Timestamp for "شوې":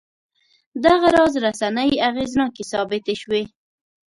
3.21-3.43